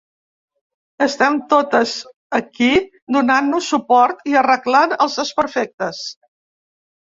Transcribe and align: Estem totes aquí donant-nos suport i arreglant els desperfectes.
Estem 1.05 1.37
totes 1.51 1.91
aquí 2.39 2.71
donant-nos 3.19 3.69
suport 3.77 4.27
i 4.33 4.37
arreglant 4.45 4.99
els 5.01 5.23
desperfectes. 5.23 6.05